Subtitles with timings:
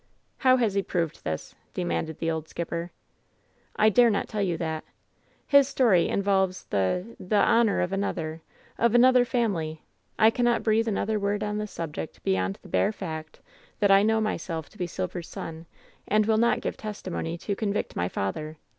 [0.39, 2.91] "How has he proved this?" demanded the old skipper.
[3.75, 4.83] "I dare not tell you that.
[5.45, 8.41] His story involves the— ^the —honor of another—
[8.79, 9.83] of another family.
[10.17, 13.41] I cannot breathe another word on this subject beyond the bare fact
[13.79, 15.67] that I know myself to be Silver's son,
[16.07, 18.57] and will not give testimony to convict my father.